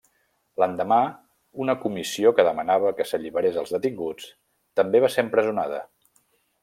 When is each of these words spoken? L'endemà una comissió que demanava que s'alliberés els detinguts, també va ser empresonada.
L'endemà 0.61 0.95
una 1.65 1.75
comissió 1.83 2.31
que 2.39 2.45
demanava 2.47 2.93
que 3.01 3.07
s'alliberés 3.09 3.59
els 3.65 3.75
detinguts, 3.77 4.27
també 4.81 5.03
va 5.05 5.13
ser 5.17 5.27
empresonada. 5.27 5.85